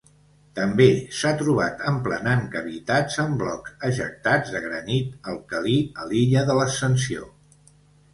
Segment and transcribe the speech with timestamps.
[0.59, 0.85] També
[1.17, 7.29] s'ha trobat emplenant cavitats en blocs ejectats de granit alcalí a l'illa de l'Ascensió.